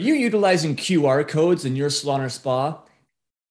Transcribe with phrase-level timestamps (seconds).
[0.00, 2.80] Are you utilizing QR codes in your salon or spa?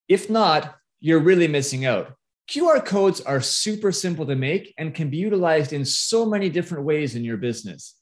[0.08, 2.16] If not, you're really missing out.
[2.50, 6.85] QR codes are super simple to make and can be utilized in so many different
[6.85, 7.97] ways in your business.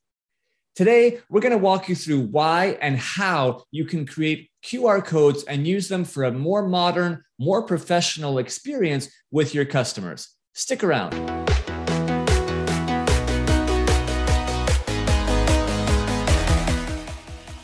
[0.77, 5.43] Today, we're going to walk you through why and how you can create QR codes
[5.43, 10.29] and use them for a more modern, more professional experience with your customers.
[10.53, 11.36] Stick around.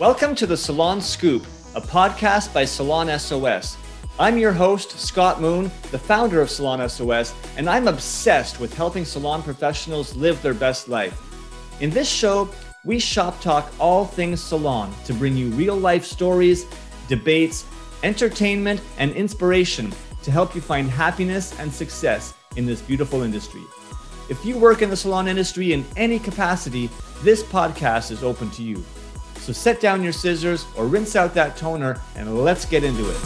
[0.04, 1.46] Welcome to the Salon Scoop,
[1.76, 3.78] a podcast by Salon SOS.
[4.20, 9.06] I'm your host, Scott Moon, the founder of Salon SOS, and I'm obsessed with helping
[9.06, 11.18] salon professionals live their best life.
[11.80, 12.50] In this show,
[12.84, 16.66] we shop talk all things salon to bring you real life stories,
[17.08, 17.66] debates,
[18.04, 23.64] entertainment, and inspiration to help you find happiness and success in this beautiful industry.
[24.30, 26.90] If you work in the salon industry in any capacity,
[27.22, 28.84] this podcast is open to you.
[29.44, 33.18] So set down your scissors or rinse out that toner and let's get into it.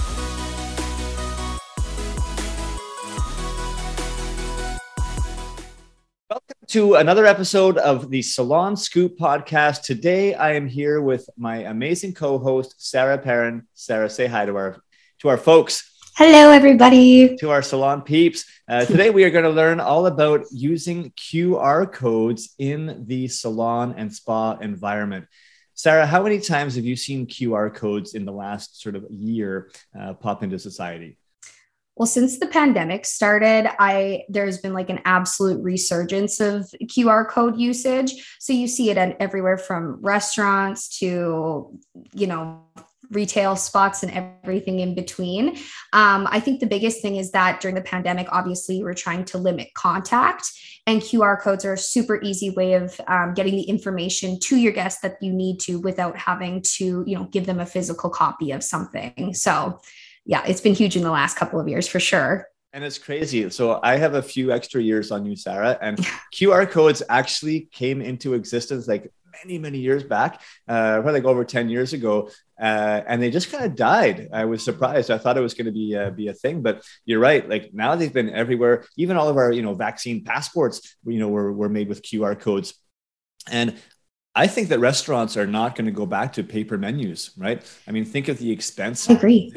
[6.28, 9.84] Welcome to another episode of the Salon Scoop podcast.
[9.84, 13.68] Today I am here with my amazing co-host Sarah Perrin.
[13.76, 14.82] Sarah, say hi to our
[15.20, 15.84] to our folks.
[16.16, 17.38] Hello, everybody.
[17.38, 18.44] To our salon peeps.
[18.68, 23.94] Uh, today, we are going to learn all about using QR codes in the salon
[23.98, 25.28] and spa environment.
[25.78, 29.70] Sarah, how many times have you seen QR codes in the last sort of year
[29.98, 31.20] uh, pop into society?
[31.96, 37.60] Well, since the pandemic started, I there's been like an absolute resurgence of QR code
[37.60, 38.36] usage.
[38.40, 41.80] So you see it at everywhere from restaurants to,
[42.14, 42.64] you know,
[43.12, 44.12] retail spots and
[44.44, 45.58] everything in between.
[45.94, 49.38] Um, I think the biggest thing is that during the pandemic, obviously, we're trying to
[49.38, 50.52] limit contact,
[50.86, 54.72] and QR codes are a super easy way of um, getting the information to your
[54.72, 58.52] guests that you need to without having to, you know, give them a physical copy
[58.52, 59.34] of something.
[59.34, 59.80] So,
[60.26, 62.48] yeah, it's been huge in the last couple of years for sure.
[62.74, 63.50] And it's crazy.
[63.50, 65.98] So I have a few extra years on you, Sarah, and
[66.34, 69.12] QR codes actually came into existence like
[69.44, 72.30] many, many years back, uh, probably like over 10 years ago.
[72.60, 74.30] Uh, and they just kind of died.
[74.34, 75.12] I was surprised.
[75.12, 77.48] I thought it was going to be uh, be a thing, but you're right.
[77.48, 78.86] Like now they've been everywhere.
[78.98, 82.40] Even all of our you know vaccine passports, you know, were were made with QR
[82.40, 82.74] codes.
[83.50, 83.76] And
[84.38, 87.62] I think that restaurants are not going to go back to paper menus, right?
[87.88, 89.08] I mean, think of the expense.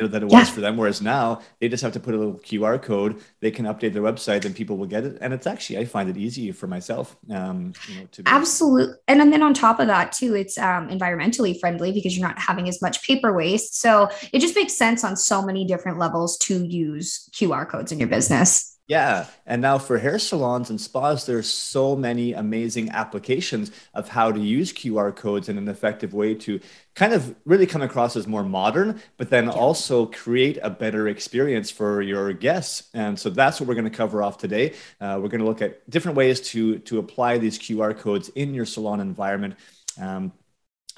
[0.09, 0.45] That it was yeah.
[0.45, 0.79] for them.
[0.79, 3.21] Whereas now they just have to put a little QR code.
[3.41, 5.19] They can update their website, and people will get it.
[5.21, 7.17] And it's actually I find it easy for myself.
[7.31, 8.95] Um, you know, to absolutely.
[9.07, 12.67] And then on top of that too, it's um, environmentally friendly because you're not having
[12.67, 13.79] as much paper waste.
[13.79, 17.99] So it just makes sense on so many different levels to use QR codes in
[17.99, 18.79] your business.
[18.91, 19.27] Yeah.
[19.47, 24.41] And now for hair salons and spas, there's so many amazing applications of how to
[24.41, 26.59] use QR codes in an effective way to
[26.97, 29.53] kind of really come across as more modern, but then yeah.
[29.53, 32.91] also create a better experience for your guests.
[32.93, 34.75] And so that's what we're going to cover off today.
[35.01, 38.55] Uh, we're going to look at different ways to, to apply these QR codes in
[38.55, 39.55] your salon environment.
[40.01, 40.33] Um,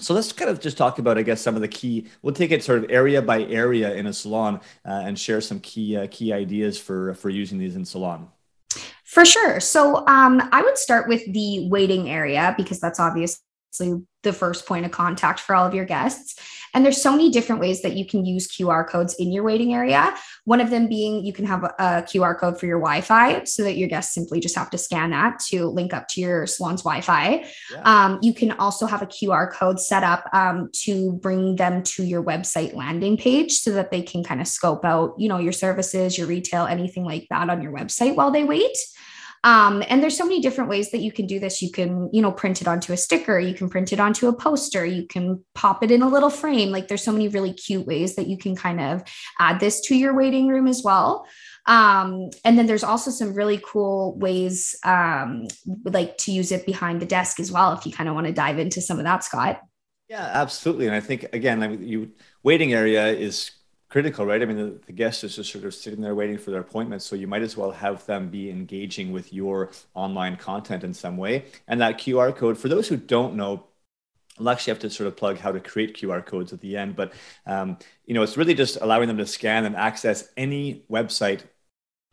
[0.03, 2.09] so let's kind of just talk about, I guess, some of the key.
[2.23, 5.61] We'll take it sort of area by area in a salon uh, and share some
[5.61, 8.29] key uh, key ideas for for using these in salon.
[9.05, 9.61] For sure.
[9.61, 13.43] So um, I would start with the waiting area because that's obviously
[13.79, 16.39] the first point of contact for all of your guests.
[16.75, 19.75] And there's so many different ways that you can use QR codes in your waiting
[19.75, 20.15] area.
[20.45, 23.77] One of them being you can have a, QR code for your Wi-Fi so that
[23.77, 27.45] your guests simply just have to scan that to link up to your salon's Wi-Fi.
[27.71, 27.81] Yeah.
[27.85, 32.05] Um, you can also have a QR code set up um, to bring them to
[32.05, 35.53] your website landing page so that they can kind of scope out, you know, your
[35.53, 38.77] services, your retail, anything like that on your website while they wait.
[39.45, 41.63] Um, and there's so many different ways that you can do this.
[41.63, 44.33] You can, you know, print it onto a sticker, you can print it onto a
[44.33, 46.71] poster, you can pop it in a little frame.
[46.71, 49.03] Like there's so many really cute ways that you can kind of
[49.41, 51.27] add this to your waiting room as well.
[51.67, 55.47] Um, and then there's also some really cool ways um,
[55.85, 58.33] like to use it behind the desk as well, if you kind of want to
[58.33, 59.61] dive into some of that, Scott.
[60.09, 60.87] Yeah, absolutely.
[60.87, 62.13] And I think again, I mean, you
[62.43, 63.51] waiting area is
[63.93, 64.41] critical, right?
[64.41, 67.03] I mean, the, the, guest is just sort of sitting there waiting for their appointment.
[67.03, 71.19] So you might as well have them be engaging with your online content in some
[71.19, 71.45] way.
[71.69, 73.67] And that QR code, for those who don't know,
[74.41, 76.97] I'll actually have to sort of plug how to create QR codes at the end,
[76.97, 77.13] but
[77.45, 81.43] um, you know, it's really just allowing them to scan and access any website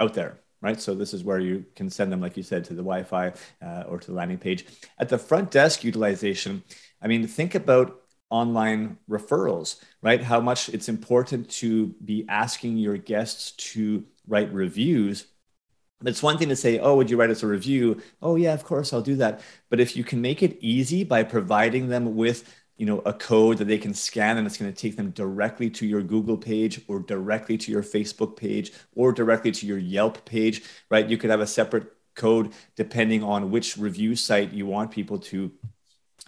[0.02, 0.81] out there, right?
[0.81, 3.31] So this is where you can send them, like you said, to the Wi-Fi
[3.62, 4.66] uh, or to the landing page.
[4.98, 6.62] At the front desk utilization,
[7.02, 10.22] I mean, think about online referrals, right?
[10.22, 15.26] How much it's important to be asking your guests to write reviews.
[16.06, 18.02] It's one thing to say, oh, would you write us a review?
[18.22, 19.42] Oh, yeah, of course, I'll do that.
[19.70, 23.58] But if you can make it easy by providing them with you know a code
[23.58, 26.80] that they can scan and it's going to take them directly to your google page
[26.88, 31.30] or directly to your facebook page or directly to your yelp page right you could
[31.30, 35.52] have a separate code depending on which review site you want people to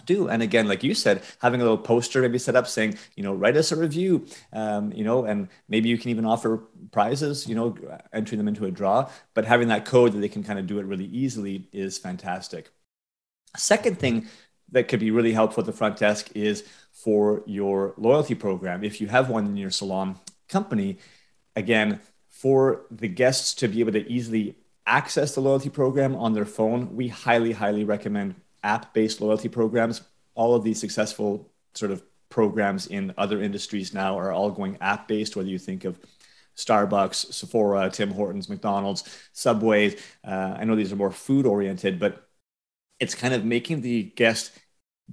[0.05, 0.27] do.
[0.27, 3.33] And again like you said having a little poster maybe set up saying you know
[3.33, 7.55] write us a review um, you know and maybe you can even offer prizes you
[7.55, 7.75] know
[8.13, 9.09] entering them into a draw.
[9.33, 12.71] But having that code that they can kind of do it really easily is fantastic.
[13.55, 14.27] Second thing
[14.71, 18.83] that could be really helpful at the front desk is for your loyalty program.
[18.83, 20.17] If you have one in your salon
[20.47, 20.97] company
[21.55, 24.55] again for the guests to be able to easily
[24.85, 30.01] access the loyalty program on their phone we highly highly recommend app based loyalty programs.
[30.35, 35.07] All of these successful sort of programs in other industries now are all going app
[35.07, 35.99] based, whether you think of
[36.55, 39.03] Starbucks, Sephora, Tim Hortons, McDonald's,
[39.33, 39.95] Subway.
[40.23, 42.27] Uh, I know these are more food oriented, but
[42.99, 44.51] it's kind of making the guest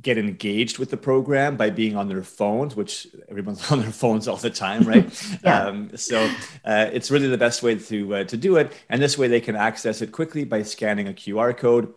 [0.00, 4.28] get engaged with the program by being on their phones, which everyone's on their phones
[4.28, 5.38] all the time, right?
[5.44, 5.64] yeah.
[5.64, 6.24] um, so
[6.64, 9.40] uh, it's really the best way to uh, to do it, and this way they
[9.40, 11.92] can access it quickly by scanning a QR code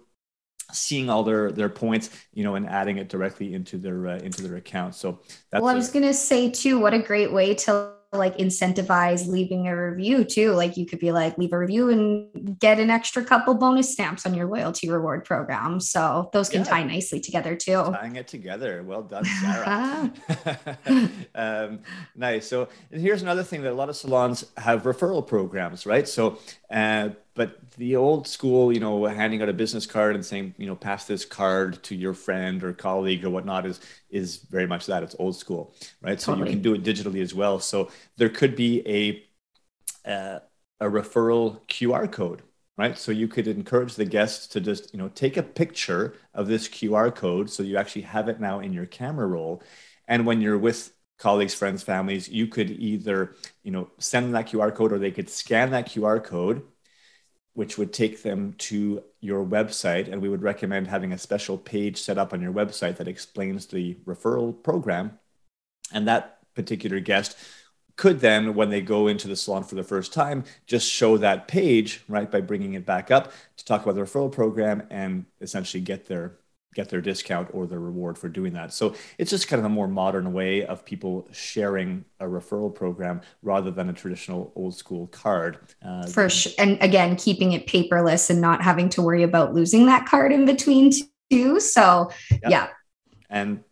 [0.74, 4.42] seeing all their their points you know and adding it directly into their uh, into
[4.42, 5.20] their account so
[5.50, 9.28] that's well i was going to say too what a great way to like incentivize
[9.28, 10.52] leaving a review too.
[10.52, 14.26] Like you could be like, leave a review and get an extra couple bonus stamps
[14.26, 15.80] on your loyalty reward program.
[15.80, 16.70] So those can yeah.
[16.70, 17.74] tie nicely together too.
[17.74, 18.84] Tying it together.
[18.84, 20.12] Well done, Sarah.
[21.36, 21.80] um,
[22.16, 22.48] nice.
[22.48, 26.08] So and here's another thing that a lot of salons have referral programs, right?
[26.08, 26.38] So,
[26.70, 30.68] uh, but the old school, you know, handing out a business card and saying, you
[30.68, 33.80] know, pass this card to your friend or colleague or whatnot is
[34.10, 35.04] is very much that.
[35.04, 36.20] It's old school, right?
[36.20, 36.40] Totally.
[36.40, 37.60] So you can do it digitally as well.
[37.60, 40.40] So there could be a uh,
[40.82, 42.42] a referral QR code,
[42.78, 42.98] right?
[42.98, 46.68] So you could encourage the guests to just you know take a picture of this
[46.68, 49.64] QR code, so you actually have it now in your camera roll,
[50.08, 54.48] and when you're with colleagues, friends, families, you could either you know send them that
[54.48, 56.64] QR code, or they could scan that QR code
[57.54, 60.12] which would take them to your website.
[60.12, 63.66] And we would recommend having a special page set up on your website that explains
[63.66, 65.20] the referral program.
[65.92, 67.38] And that particular guest
[67.98, 71.48] could then, when they go into the salon for the first time, just show that
[71.48, 75.82] page, right, by bringing it back up to talk about the referral program and essentially
[75.82, 76.38] get their
[76.74, 78.74] get their discount or their reward for doing that.
[78.74, 83.22] So it's just kind of a more modern way of people sharing a referral program
[83.42, 85.60] rather than a traditional old school card.
[85.84, 86.54] Uh, for sure.
[86.58, 90.46] And again, keeping it paperless and not having to worry about losing that card in
[90.46, 90.92] between
[91.30, 91.60] too.
[91.60, 92.50] So yeah.
[92.50, 92.68] yeah.
[93.30, 93.64] And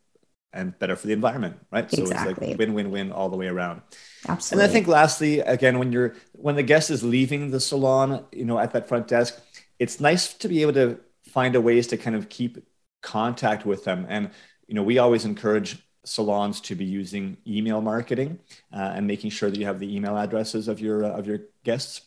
[0.51, 1.89] and better for the environment, right?
[1.91, 2.31] So exactly.
[2.31, 3.81] it's like win win win all the way around.
[4.27, 4.63] Absolutely.
[4.63, 8.45] And I think lastly, again, when you're when the guest is leaving the salon, you
[8.45, 9.39] know, at that front desk,
[9.77, 12.57] it's nice to be able to find a ways to kind of keep
[13.01, 14.05] contact with them.
[14.09, 14.31] And
[14.67, 18.39] you know, we always encourage salons to be using email marketing
[18.73, 21.39] uh, and making sure that you have the email addresses of your uh, of your
[21.63, 22.01] guests.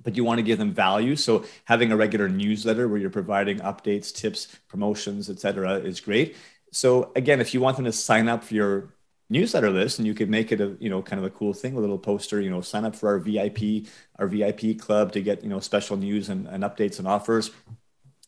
[0.00, 1.16] But you want to give them value.
[1.16, 6.36] So having a regular newsletter where you're providing updates tips promotions etc is great.
[6.70, 8.94] So again, if you want them to sign up for your
[9.30, 11.76] newsletter list and you could make it a you know kind of a cool thing
[11.76, 13.86] a little poster you know sign up for our vip
[14.18, 17.50] our vip club to get you know special news and, and updates and offers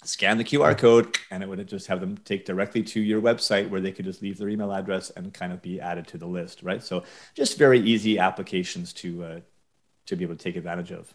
[0.02, 3.68] scan the qr code and it would just have them take directly to your website
[3.68, 6.26] where they could just leave their email address and kind of be added to the
[6.26, 7.02] list right so
[7.34, 9.40] just very easy applications to uh,
[10.06, 11.14] to be able to take advantage of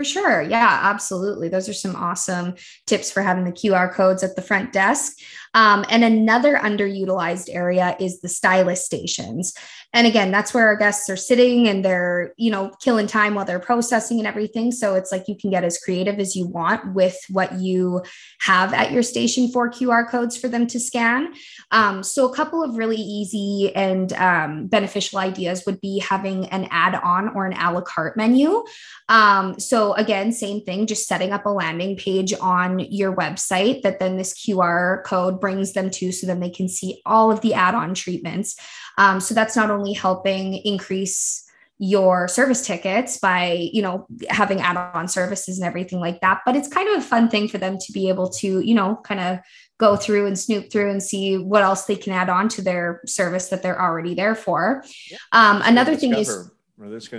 [0.00, 0.40] for sure.
[0.40, 1.48] Yeah, absolutely.
[1.48, 2.54] Those are some awesome
[2.86, 5.18] tips for having the QR codes at the front desk.
[5.54, 9.54] Um, and another underutilized area is the stylist stations.
[9.92, 13.44] And again, that's where our guests are sitting and they're, you know, killing time while
[13.44, 14.70] they're processing and everything.
[14.70, 18.02] So it's like you can get as creative as you want with what you
[18.42, 21.34] have at your station for QR codes for them to scan.
[21.72, 26.68] Um, so a couple of really easy and um, beneficial ideas would be having an
[26.70, 28.62] add-on or an a la carte menu.
[29.08, 33.98] Um, so again, same thing, just setting up a landing page on your website that
[33.98, 37.54] then this QR code brings them to so then they can see all of the
[37.54, 38.56] add-on treatments.
[38.98, 41.46] Um, so that's not only helping increase
[41.82, 46.68] your service tickets by you know having add-on services and everything like that but it's
[46.68, 49.38] kind of a fun thing for them to be able to you know kind of
[49.78, 53.00] go through and snoop through and see what else they can add on to their
[53.06, 55.16] service that they're already there for yeah.
[55.32, 56.50] um, another thing is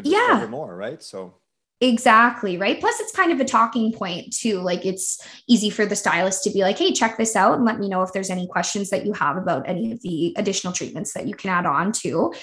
[0.05, 1.33] yeah more right so
[1.81, 2.57] Exactly.
[2.57, 2.79] Right.
[2.79, 4.59] Plus, it's kind of a talking point too.
[4.59, 5.19] Like, it's
[5.49, 8.03] easy for the stylist to be like, hey, check this out and let me know
[8.03, 11.33] if there's any questions that you have about any of the additional treatments that you
[11.33, 12.33] can add on to.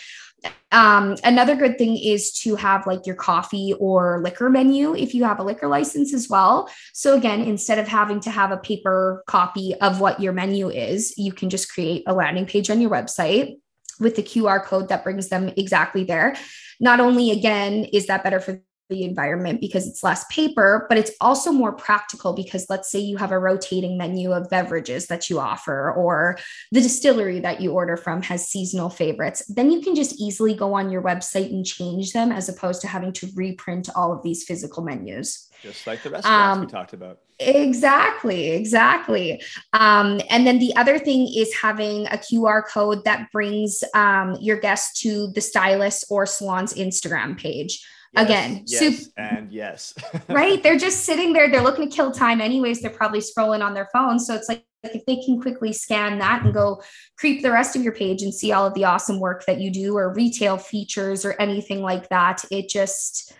[0.70, 5.24] Um, another good thing is to have like your coffee or liquor menu if you
[5.24, 6.68] have a liquor license as well.
[6.92, 11.16] So, again, instead of having to have a paper copy of what your menu is,
[11.16, 13.56] you can just create a landing page on your website
[14.00, 16.36] with the QR code that brings them exactly there.
[16.80, 21.12] Not only, again, is that better for the environment because it's less paper, but it's
[21.20, 25.38] also more practical because let's say you have a rotating menu of beverages that you
[25.38, 26.38] offer, or
[26.72, 29.44] the distillery that you order from has seasonal favorites.
[29.48, 32.88] Then you can just easily go on your website and change them as opposed to
[32.88, 35.48] having to reprint all of these physical menus.
[35.62, 37.18] Just like the restaurants um, we talked about.
[37.40, 39.42] Exactly, exactly.
[39.72, 44.58] Um, and then the other thing is having a QR code that brings um, your
[44.58, 47.84] guests to the stylist or salon's Instagram page.
[48.14, 49.94] Yes, Again, yes, and yes.
[50.28, 50.62] right?
[50.62, 51.50] They're just sitting there.
[51.50, 52.80] They're looking to kill time, anyways.
[52.80, 54.18] They're probably scrolling on their phone.
[54.18, 56.82] So it's like, like if they can quickly scan that and go
[57.18, 59.70] creep the rest of your page and see all of the awesome work that you
[59.70, 63.34] do or retail features or anything like that, it just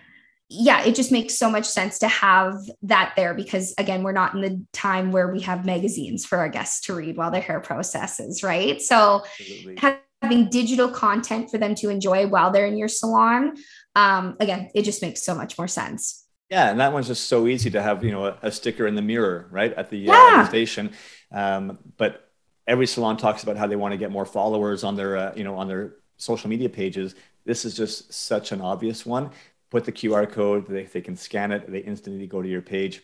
[0.51, 4.35] yeah, it just makes so much sense to have that there because again, we're not
[4.35, 7.61] in the time where we have magazines for our guests to read while their hair
[7.61, 8.81] processes, right?
[8.81, 9.77] So Absolutely.
[10.23, 13.57] having digital content for them to enjoy while they're in your salon
[13.95, 16.27] um, again, it just makes so much more sense.
[16.51, 18.95] Yeah, and that one's just so easy to have, you know, a, a sticker in
[18.95, 20.13] the mirror, right, at the, yeah.
[20.13, 20.93] uh, at the station.
[21.31, 22.31] Um, but
[22.67, 25.45] every salon talks about how they want to get more followers on their, uh, you
[25.45, 27.15] know, on their social media pages.
[27.45, 29.31] This is just such an obvious one.
[29.71, 31.71] Put the QR code; they, they can scan it.
[31.71, 33.03] They instantly go to your page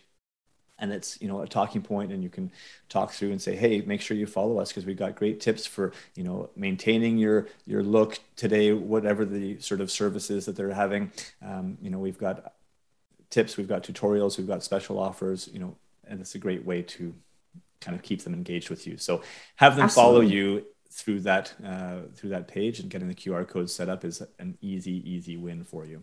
[0.79, 2.51] and it's you know a talking point and you can
[2.89, 5.65] talk through and say hey make sure you follow us because we've got great tips
[5.65, 10.73] for you know maintaining your your look today whatever the sort of services that they're
[10.73, 11.11] having.
[11.41, 12.53] Um, you know we've got
[13.29, 15.75] tips we've got tutorials we've got special offers you know
[16.07, 17.13] and it's a great way to
[17.81, 18.97] kind of keep them engaged with you.
[18.97, 19.21] So
[19.57, 20.13] have them Absolutely.
[20.13, 24.05] follow you through that uh, through that page and getting the qr code set up
[24.05, 26.01] is an easy easy win for you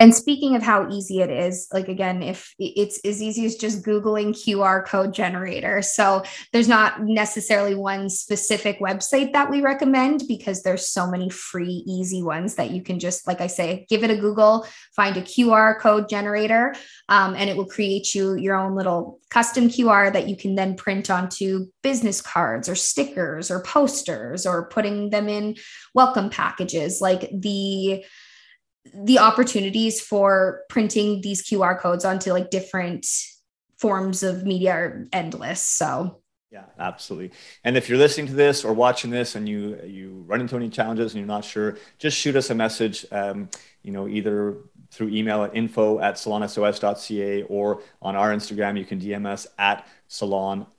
[0.00, 3.84] and speaking of how easy it is, like again, if it's as easy as just
[3.84, 5.82] Googling QR code generator.
[5.82, 11.84] So there's not necessarily one specific website that we recommend because there's so many free,
[11.86, 15.22] easy ones that you can just, like I say, give it a Google, find a
[15.22, 16.74] QR code generator,
[17.08, 20.74] um, and it will create you your own little custom QR that you can then
[20.74, 25.56] print onto business cards or stickers or posters or putting them in
[25.94, 27.00] welcome packages.
[27.00, 28.04] Like the
[28.92, 33.06] the opportunities for printing these QR codes onto like different
[33.78, 35.60] forms of media are endless.
[35.60, 36.20] So
[36.54, 37.36] yeah, absolutely.
[37.64, 40.68] And if you're listening to this or watching this and you you run into any
[40.68, 43.04] challenges and you're not sure, just shoot us a message.
[43.10, 43.48] Um,
[43.82, 44.58] you know, either
[44.92, 49.84] through email at info at salonsos.ca or on our Instagram, you can DM us at
[50.06, 50.70] salon.s.o.s.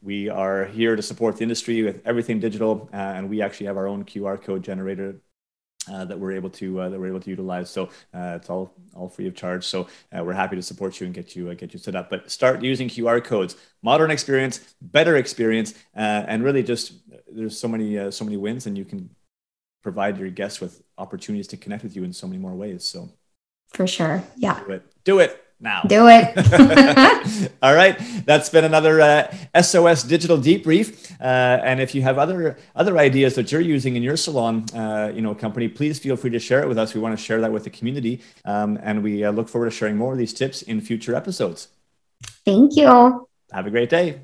[0.00, 3.76] We are here to support the industry with everything digital, uh, and we actually have
[3.76, 5.16] our own QR code generator
[5.90, 7.70] uh, that we're able to uh, that we're able to utilize.
[7.70, 9.64] So uh, it's all all free of charge.
[9.64, 12.10] So uh, we're happy to support you and get you uh, get you set up.
[12.10, 13.56] But start using QR codes.
[13.82, 16.94] Modern experience, better experience, and really just
[17.30, 19.10] there's so many so many wins, and you can
[19.82, 22.84] provide your guests with opportunities to connect with you in so many more ways.
[22.84, 23.10] So
[23.72, 24.82] for sure, yeah, do it.
[25.04, 25.82] Do it now.
[25.82, 27.52] Do it.
[27.62, 31.10] All right, that's been another uh, SOS Digital Debrief.
[31.20, 31.24] Uh,
[31.64, 35.22] and if you have other other ideas that you're using in your salon, uh, you
[35.22, 36.94] know, company, please feel free to share it with us.
[36.94, 39.76] We want to share that with the community, um, and we uh, look forward to
[39.76, 41.68] sharing more of these tips in future episodes.
[42.44, 43.28] Thank you.
[43.52, 44.20] Have a great day.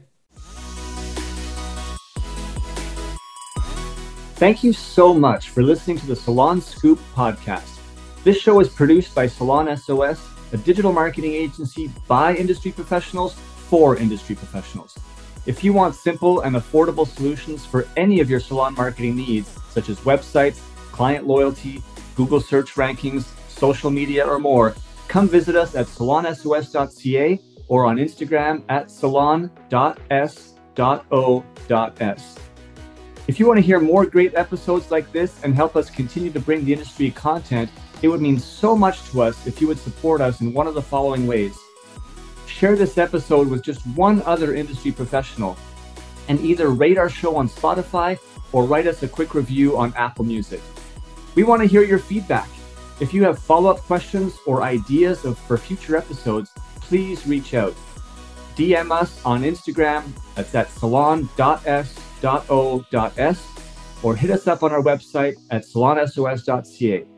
[4.37, 7.79] Thank you so much for listening to the Salon Scoop podcast.
[8.25, 13.35] This show is produced by Salon SOS a digital marketing agency by industry professionals
[13.69, 14.99] for industry professionals.
[15.45, 19.89] If you want simple and affordable solutions for any of your salon marketing needs, such
[19.89, 20.61] as websites,
[20.93, 21.83] client loyalty,
[22.15, 24.75] Google search rankings, social media, or more,
[25.09, 30.49] come visit us at salonsos.ca or on Instagram at salon.s.o.s.
[33.29, 36.41] If you want to hear more great episodes like this and help us continue to
[36.41, 37.71] bring the industry content,
[38.03, 40.75] it would mean so much to us if you would support us in one of
[40.75, 41.57] the following ways.
[42.47, 45.57] Share this episode with just one other industry professional
[46.29, 48.19] and either rate our show on Spotify
[48.53, 50.61] or write us a quick review on Apple Music.
[51.35, 52.49] We want to hear your feedback.
[53.01, 57.75] If you have follow up questions or ideas of, for future episodes, please reach out.
[58.55, 60.05] DM us on Instagram,
[60.35, 61.29] that's at salon.s.o.s,
[64.03, 67.12] or hit us up on our website at salonsos.ca.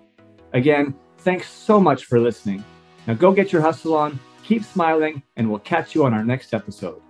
[0.55, 2.65] Again, thanks so much for listening.
[3.07, 6.55] Now go get your hustle on, keep smiling, and we'll catch you on our next
[6.55, 7.04] episode.